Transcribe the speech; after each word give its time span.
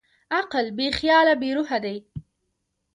عقل 0.37 0.65
بېخیاله 0.77 1.33
بېروحه 1.41 1.79
دی. 1.85 1.97